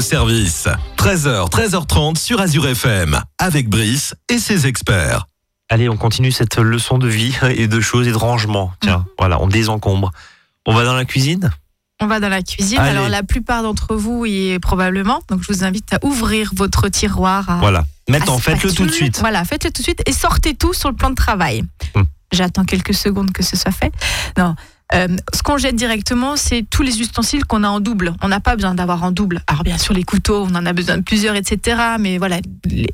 [0.02, 0.68] Service.
[0.98, 3.20] 13h, 13h30 sur Azure FM.
[3.38, 5.28] Avec Brice et ses experts.
[5.70, 8.72] Allez, on continue cette leçon de vie et de choses et de rangement.
[8.82, 10.12] Tiens, voilà, on désencombre.
[10.66, 11.52] On va dans la cuisine?
[12.02, 12.80] On va dans la cuisine.
[12.80, 12.92] Allez.
[12.98, 15.22] Alors la plupart d'entre vous y est probablement.
[15.30, 17.50] Donc je vous invite à ouvrir votre tiroir.
[17.50, 17.86] À, Voilà.
[18.08, 19.20] Maintenant, faites-le tout de suite.
[19.20, 21.64] Voilà, faites-le tout de suite et sortez tout sur le plan de travail.
[21.96, 22.06] Hum.
[22.32, 23.92] J'attends quelques secondes que ce soit fait.
[24.38, 24.56] Non.
[24.96, 28.16] Euh, ce qu'on jette directement, c'est tous les ustensiles qu'on a en double.
[28.24, 29.42] On n'a pas besoin d'avoir en double.
[29.48, 31.80] Alors bien sûr, les couteaux, on en a besoin de plusieurs, etc.
[32.00, 32.40] Mais voilà,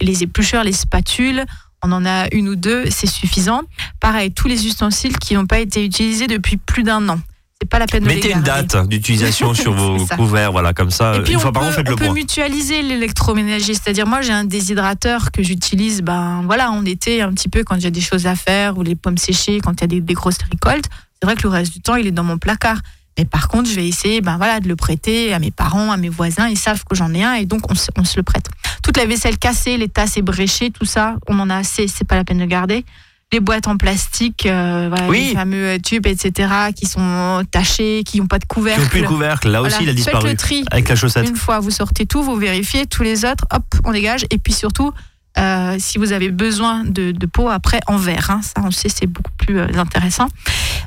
[0.02, 1.46] les- éplucheurs, les spatules,
[1.84, 3.62] on en a une ou deux, c'est suffisant.
[4.02, 7.20] Pareil, tous les ustensiles qui n'ont pas été utilisés depuis plus d'un an.
[7.62, 10.92] C'est pas la peine de les Mettez une date d'utilisation sur vos couverts, voilà, comme
[10.92, 11.16] ça.
[11.16, 12.14] Et puis une on fois par peut, an, faites on le peut point.
[12.14, 13.74] mutualiser l'électroménager.
[13.74, 17.80] C'est-à-dire, moi, j'ai un déshydrateur que j'utilise, ben voilà, en été un petit peu quand
[17.80, 20.14] j'ai des choses à faire ou les pommes séchées, quand il y a des, des
[20.14, 20.90] grosses récoltes.
[21.26, 22.78] C'est vrai que le reste du temps, il est dans mon placard.
[23.18, 25.98] Mais par contre, je vais essayer, ben voilà, de le prêter à mes parents, à
[25.98, 26.48] mes voisins.
[26.50, 28.46] Ils savent que j'en ai un et donc on se, on se le prête.
[28.84, 31.88] Toute la vaisselle cassée, les tasses ébréchées, tout ça, on en a assez.
[31.88, 32.86] C'est pas la peine de garder.
[33.34, 35.30] Les boîtes en plastique, euh, voilà, Oui.
[35.30, 38.82] les fameux tubes, etc., qui sont tachés, qui n'ont pas de Qui couvercle.
[38.84, 39.74] n'ont plus de couvercle, là Voilà.
[39.76, 40.30] aussi, il a Faites disparu.
[40.30, 40.64] le tri.
[40.70, 41.28] Avec la chaussette.
[41.28, 44.26] Une fois, vous sortez tout, vous vérifiez, tous les autres, hop, on dégage.
[44.30, 44.92] Et puis surtout,
[45.38, 48.30] euh, si vous avez besoin de, de peau, après, en verre.
[48.32, 50.28] hein, ça, on le sait, c'est beaucoup plus euh, intéressant.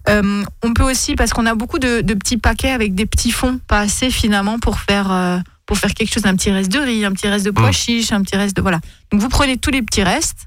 [0.08, 3.30] Euh, on peut aussi, parce qu'on a beaucoup de, de petits paquets avec des petits
[3.32, 7.04] fonds, pas assez finalement pour faire, pour faire quelque chose, un petit reste de riz,
[7.04, 7.72] un petit reste de pois Mm.
[7.74, 8.62] chiches, un petit reste de...
[8.62, 8.80] Voilà.
[9.12, 10.46] Donc vous prenez tous les petits restes.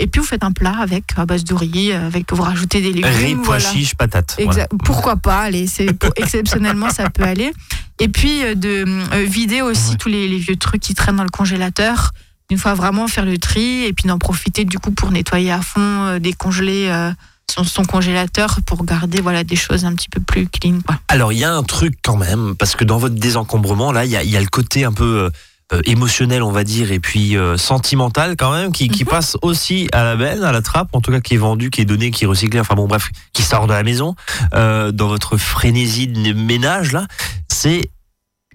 [0.00, 2.92] et puis vous faites un plat avec à base de riz, avec vous rajoutez des
[2.92, 3.10] légumes.
[3.12, 3.72] Riz, pois voilà.
[3.72, 4.36] chiches, patates.
[4.38, 4.66] Exa- Voilà.
[4.84, 7.52] Pourquoi pas Allez, c'est pour- exceptionnellement ça peut aller.
[7.98, 8.84] Et puis de
[9.24, 9.96] vider aussi Ouais.
[9.96, 12.12] tous les, les vieux trucs qui traînent dans le congélateur.
[12.50, 15.60] Une fois vraiment faire le tri et puis d'en profiter du coup pour nettoyer à
[15.60, 17.10] fond, euh, décongeler euh,
[17.50, 20.78] son, son congélateur pour garder voilà des choses un petit peu plus clean.
[20.86, 20.96] Quoi.
[21.08, 24.10] Alors, il y a un truc quand même, parce que dans votre désencombrement, là, il
[24.10, 25.30] y a, il y a le côté un peu
[25.72, 29.10] euh, émotionnel, on va dire, et puis euh, sentimental quand même, qui, qui Mhm.
[29.10, 31.80] passe aussi à la benne, à la trappe, en tout cas qui est vendu, qui
[31.80, 34.14] est donné, qui est recyclé, enfin bon, bref, qui sort de la maison.
[34.54, 37.06] Euh, dans votre frénésie de ménage, là,
[37.48, 37.90] c'est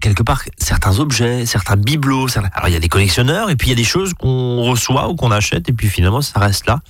[0.02, 2.28] quelque part certains objets, certains bibelots.
[2.28, 4.62] certains- Alors, il y a des collectionneurs, et puis il y a des choses qu'on
[4.62, 6.80] reçoit ou qu'on achète, et puis finalement, ça reste là.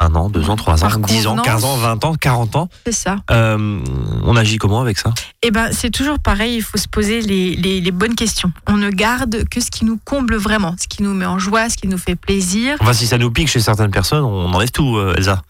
[0.00, 1.34] Un an, deux ans, trois ans, dix ans.
[1.38, 2.68] 15 ans, 20 ans, 40 ans.
[2.86, 3.16] C'est ça.
[3.32, 3.80] Euh,
[4.24, 5.12] on agit comment avec ça?
[5.42, 8.52] Eh ben, c'est toujours pareil, il faut se poser les, les- les bonnes questions.
[8.68, 11.68] On ne garde que ce qui nous comble vraiment, ce qui nous met en joie,
[11.68, 12.76] ce qui nous fait plaisir.
[12.80, 15.42] Enfin, si ça nous pique chez certaines personnes, on enlève tout, euh, Elsa.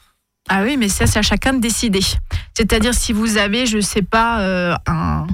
[0.48, 2.00] Ah oui, mais ça, c'est à chacun de décider.
[2.56, 5.26] C'est-à-dire, si vous avez, je sais pas, euh, un,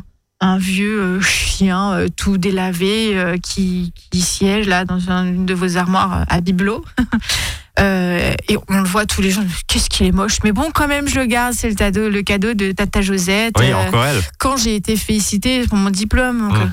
[0.46, 5.46] un vieux euh, chien euh, tout délavé euh, qui, qui siège là dans un- une
[5.46, 6.84] de vos armoires à bibelot.
[7.78, 10.38] et on le voit tous les jours, qu'est-ce qu'il est moche.
[10.44, 13.54] Mais bon, quand même, je le garde, c'est le cadeau, le cadeau de Tata Josette.
[13.58, 14.20] Oui, encore elle.
[14.38, 16.38] quand j'ai été félicitée pour mon diplôme.
[16.48, 16.62] donc, Mm.
[16.62, 16.66] euh,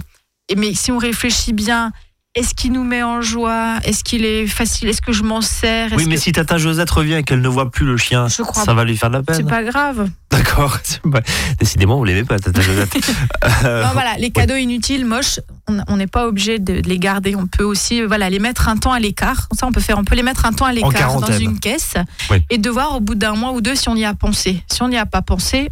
[0.49, 1.91] et mais si on réfléchit bien,
[2.33, 3.77] est-ce qu'il nous met en joie?
[3.83, 4.87] Est-ce qu'il est facile?
[4.87, 5.91] Est-ce que je m'en sers?
[5.97, 8.41] Oui, mais que- si Tata Josette revient et qu'elle ne voit plus le chien, Je
[8.41, 9.47] crois ça va lui faire de la C'est peine.
[9.47, 10.09] pas grave.
[10.31, 10.77] D'accord.
[10.83, 11.01] c'est
[11.59, 12.95] Décidément, vous l'aimez pas, Tata Josette.
[13.65, 17.35] Euh, Non, voilà, les cadeaux inutiles, moches, on n'est pas obligé de les garder.
[17.35, 19.47] On peut aussi, voilà, les mettre un temps à l'écart.
[19.53, 19.97] Ça, on peut faire.
[19.99, 21.95] On peut les mettre un temps à l'écart dans une caisse
[22.29, 22.37] Oui.
[22.49, 24.63] et de voir au bout d'un mois ou deux si on y a pensé.
[24.71, 25.69] Si on n'y a pas pensé,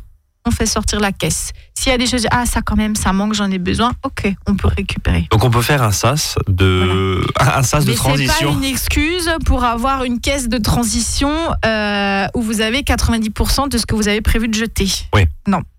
[0.50, 1.52] on fait sortir la caisse.
[1.76, 3.92] S'il y a des choses, ah ça quand même, ça manque, j'en ai besoin.
[4.04, 5.28] Ok, on peut récupérer.
[5.32, 8.54] Donc on peut faire un sas de un sas de Mais c'est pas transition.
[8.54, 11.32] une excuse pour avoir une caisse de transition
[11.66, 14.88] euh, où vous avez 90% de ce que vous avez prévu de jeter.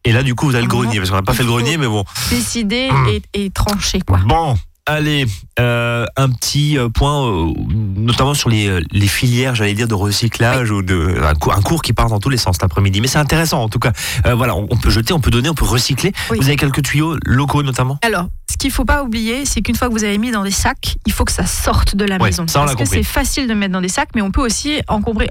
[0.04, 1.76] Et là, du coup, vous avez le grenier, parce qu'on n'a pas fait le grenier,
[1.76, 2.04] mais bon.
[2.30, 3.06] Décider Hmm.
[3.08, 4.18] et, et trancher quoi.
[4.26, 4.56] Bon,
[4.86, 5.26] allez,
[5.58, 7.52] euh, un petit euh, point, euh,
[7.96, 11.82] notamment sur les, les filières, j'allais dire, de recyclage ou de un cours, un cours
[11.82, 13.00] qui part dans tous les sens l'après-midi.
[13.00, 13.92] Mais c'est intéressant, en tout cas.
[14.26, 16.12] Euh, voilà, on, on peut jeter, on peut donner, on peut recycler.
[16.30, 16.38] Oui.
[16.40, 17.98] Vous avez quelques tuyaux locaux, notamment?
[18.02, 20.50] Alors, ce qu'il faut pas oublier, c'est qu'une fois que vous avez mis dans des
[20.50, 22.46] sacs, il faut que ça sorte de la maison.
[22.46, 24.42] ça, on l'a Parce que c'est facile de mettre dans des sacs, mais on peut
[24.42, 25.28] aussi encombrer,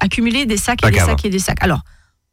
[0.00, 1.62] accumuler des sacs et des sacs et des sacs.
[1.62, 1.80] Alors,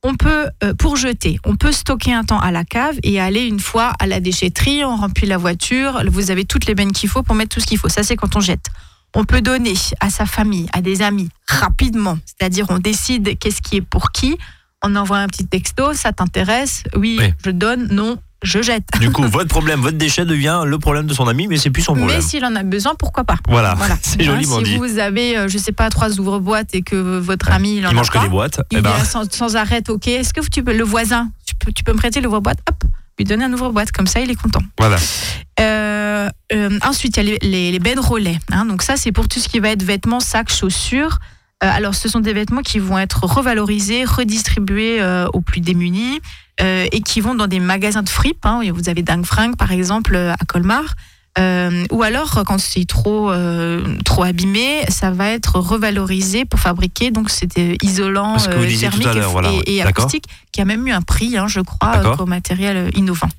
[0.04, 3.42] on peut, euh, pour jeter, on peut stocker un temps à la cave et aller
[3.46, 7.10] une fois à la déchetterie, on remplit la voiture, vous avez toutes les bennes qu'il
[7.10, 7.90] faut pour mettre tout ce qu'il faut.
[7.90, 8.68] Ça, c'est quand on jette.
[9.16, 12.18] On peut donner à sa famille, à des amis, rapidement.
[12.26, 14.38] C'est-à-dire, on décide qu'est-ce qui est pour qui.
[14.84, 16.84] On envoie un petit texto, ça t'intéresse?
[16.96, 17.34] Oui, Oui.
[17.44, 18.88] je donne, non, je jette.
[19.02, 21.82] Du coup, votre problème, votre déchet devient le problème de son ami, mais c'est plus
[21.84, 22.18] son problème.
[22.18, 23.98] Mais s'il en a besoin, pourquoi pas Voilà, Voilà.
[24.02, 24.78] c'est Hein, joliment si dit.
[24.78, 27.94] vous avez, euh, je sais pas, trois ouvre-boîtes et que votre ami il en Il
[27.94, 28.62] a mange que pas, des boîtes.
[28.72, 30.08] il eh ben, sans, sans arrêt, ok.
[30.08, 32.60] Est-ce que tu peux le voisin, tu peux, tu peux me prêter l'ouvre-boîte?
[32.70, 32.84] Hop,
[33.18, 34.62] lui donner un ouvre-boîte comme ça, il est content.
[34.80, 34.96] voilà.
[35.60, 38.40] Euh, euh, ensuite, il y a les, les, les relais.
[38.52, 38.66] hein.
[38.66, 41.18] donc ça, c'est pour tout ce qui va être vêtements, sacs, chaussures.
[41.62, 46.22] Euh, alors, ce sont des vêtements qui vont être revalorisés, redistribués aux plus démunis
[46.62, 48.46] euh, et qui vont dans des magasins de fripes.
[48.46, 48.62] hein.
[48.74, 50.84] Vous avez Dang Frank, par exemple, euh, à Colmar.
[51.38, 57.12] Euh, ou alors, quand c'est trop, euh, trop abîmé, ça va être revalorisé pour fabriquer.
[57.12, 60.04] Donc, c'était isolant, euh, thermique et, voilà, et- et d'accord.
[60.06, 63.30] acoustique, qui a même eu un prix, hein, je crois, comme matériel innovant.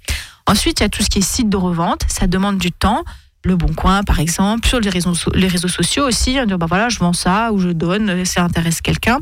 [0.47, 2.03] Ensuite, il y a tout ce qui est site de revente.
[2.09, 3.05] Ça demande du temps.
[3.45, 6.39] Le Bon Coin, par exemple, sur les réseaux, so- les réseaux sociaux aussi.
[6.41, 9.19] On dit, bah voilà, je vends ça ou je donne, ça intéresse quelqu'un.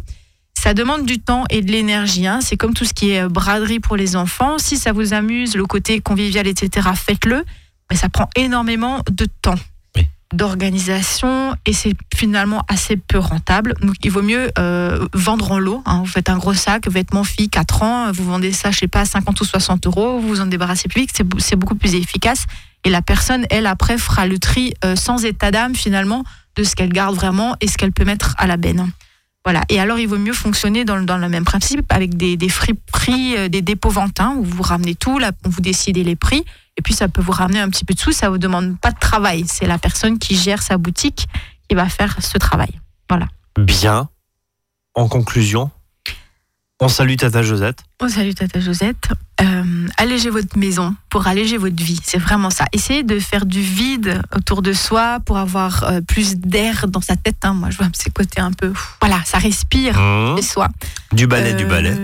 [0.61, 2.27] Ça demande du temps et de l'énergie.
[2.27, 2.41] hein.
[2.43, 4.59] C'est comme tout ce qui est euh, braderie pour les enfants.
[4.59, 7.45] Si ça vous amuse, le côté convivial, etc., faites-le.
[7.89, 9.55] Mais ça prend énormément de temps,
[10.35, 13.75] d'organisation et c'est finalement assez peu rentable.
[13.83, 15.83] Donc il vaut mieux euh, vendre en lot.
[15.87, 16.01] hein.
[16.01, 19.05] Vous faites un gros sac, vêtements filles, 4 ans, vous vendez ça, je sais pas,
[19.05, 22.47] 50 ou 60 euros, vous vous en débarrassez plus vite, c'est beaucoup plus efficace.
[22.85, 26.25] Et la personne, elle, après, fera le tri euh, sans état d'âme finalement
[26.57, 28.91] de ce qu'elle garde vraiment et ce qu'elle peut mettre à la benne.
[29.49, 29.63] Voilà.
[29.71, 33.49] Et alors, il vaut mieux fonctionner dans, le- même principe avec des, des friperies, euh,
[33.49, 36.45] des dépôts ventins où vous ramenez tout, là, vous décidez les prix.
[36.77, 38.13] Et puis, ça peut vous ramener un petit peu de sous.
[38.13, 39.45] Ça vous demande pas de travail.
[39.47, 41.29] C'est la personne qui gère sa boutique
[41.67, 42.69] qui va faire ce travail.
[43.59, 44.11] Bien.
[44.95, 45.71] En conclusion,
[46.81, 47.81] on salue Tata Josette.
[48.01, 49.09] Oh, salut Tata Josette.
[49.41, 52.01] Euh, allégez votre maison pour alléger votre vie.
[52.05, 52.67] C'est vraiment ça.
[52.73, 57.17] Essayez de faire du vide autour de soi pour avoir euh, plus d'air dans sa
[57.17, 57.39] tête.
[57.43, 57.55] hein.
[57.55, 58.73] Moi, je vois ces côtés un peu.
[59.01, 60.37] Voilà, ça respire Mmh.
[60.37, 60.69] chez soi.
[61.13, 61.95] Du balai, du Euh, balai.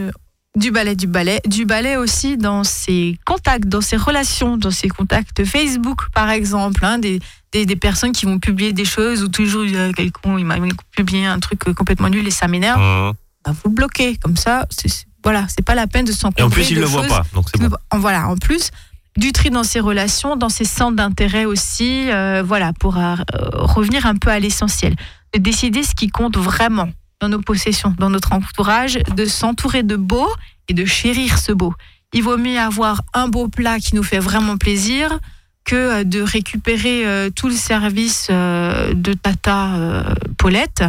[0.57, 1.41] Du balai, du balai.
[1.47, 6.85] Du balai aussi dans ses contacts, dans ses relations, dans ses contacts Facebook, par exemple.
[6.85, 7.21] hein, des,
[7.53, 10.57] des, des personnes qui vont publier des choses ou toujours a quelqu'un, il m'a
[10.91, 12.81] publié un truc euh, complètement nul et ça m'énerve.
[12.81, 13.13] Mmh.
[13.45, 14.17] Bah, vous le bloquez.
[14.17, 16.81] Comme ça, c'est- voilà, c'est pas la peine de s'en Et en plus, il ne
[16.81, 17.75] le voit pas, donc c'est bon.
[17.91, 18.71] en- Voilà, en plus.
[19.17, 23.15] du tri dans ses relations, dans ses centres d'intérêt aussi, euh, voilà, pour euh,
[23.53, 24.97] revenir un peu à l'essentiel.
[25.33, 26.89] De décider ce qui compte vraiment
[27.21, 30.27] dans nos possessions, dans notre entourage, de s'entourer de beau
[30.67, 31.73] et de chérir ce beau.
[32.13, 35.21] Il vaut mieux avoir un beau plat qui nous fait vraiment plaisir
[35.65, 40.07] que euh, de récupérer euh, tout le service de Tata
[40.39, 40.83] Paulette.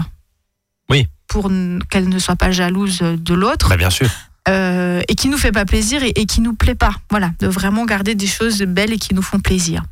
[1.28, 1.52] Pour
[1.90, 4.10] qu'elle ne soit pas jalouse de l'autre Bah, bien sûr.
[4.48, 6.94] euh, et qui nous fait pas plaisir et, et qui nous plaît pas.
[7.10, 9.84] Voilà, de vraiment garder des choses belles et qui nous font plaisir.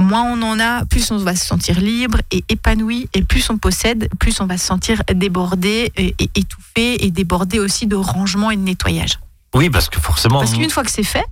[0.00, 3.58] Moins on en a, plus on va se sentir libre et épanoui, et plus on
[3.58, 8.50] possède, plus on va se sentir débordé et, et étouffé et débordé aussi de rangement
[8.50, 9.18] et de nettoyage.
[9.54, 11.24] Oui, parce que forcément, Parce qu'une fois que c'est fait,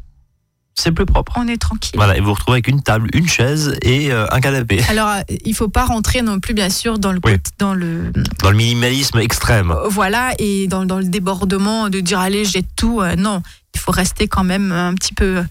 [0.81, 1.33] c'est plus propre.
[1.37, 1.93] on est tranquille.
[1.97, 4.83] Voilà, et vous vous retrouvez avec une table, une chaise et euh, un canapé.
[4.88, 7.33] Alors, euh, il faut pas rentrer non plus, bien sûr, dans le, Oui.
[7.59, 8.12] dans le,
[8.43, 9.71] Dans le minimalisme extrême.
[9.71, 13.01] Euh, voilà, et dans, dans le débordement de dire allez, jette tout.
[13.01, 13.43] euh, non,
[13.75, 15.43] il faut rester quand même un petit peu,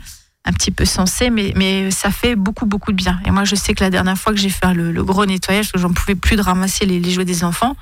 [0.46, 3.20] un petit peu sensé, mais, mais ça fait beaucoup, beaucoup de bien.
[3.26, 5.66] Et moi, je sais que la dernière fois que j'ai fait le, le gros nettoyage,
[5.66, 7.76] parce que j'en pouvais plus de ramasser les, les jouets des enfants,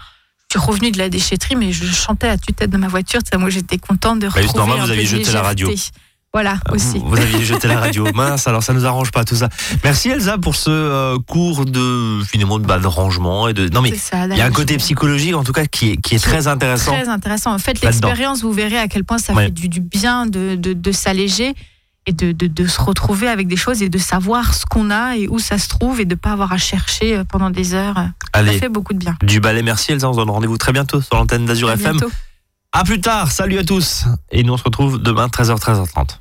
[0.54, 3.20] je suis revenue de la déchetterie, mais je chantais à tue-tête de ma voiture.
[3.38, 5.70] Moi, j'étais contente de Bah, retrouver normal, un vous de jeté la radio.
[6.38, 7.00] Voilà, aussi.
[7.00, 8.06] Vous, vous aviez jeté la radio.
[8.14, 9.50] Mince, alors ça nous arrange pas tout ça.
[9.84, 13.68] Merci Elsa pour ce euh, cours de finalement de, bah, de rangement et de.
[13.70, 13.90] Non mais
[14.32, 16.92] il y a un côté psychologique en tout cas qui est, qui est très intéressant.
[16.92, 17.58] Très intéressant.
[17.58, 18.08] Faites Là-dedans.
[18.10, 19.46] l'expérience, vous verrez à quel point ça Ouais.
[19.46, 21.56] fait du, du bien de, de, de s'alléger
[22.06, 25.18] et de, de, de se retrouver avec des choses et de savoir ce qu'on a
[25.18, 27.74] et où ça se trouve et de ne pas avoir à chercher euh, pendant des
[27.74, 27.98] heures.
[28.36, 29.16] Ça fait beaucoup de bien.
[29.24, 30.08] du ballet, merci Elsa.
[30.08, 31.98] On se donne rendez-vous très bientôt sur l'antenne d'Azur FM.
[31.98, 32.12] bientôt.
[32.74, 34.06] À plus tard, salut à tous.
[34.32, 36.20] Et nous on se retrouve demain 13h 13h30.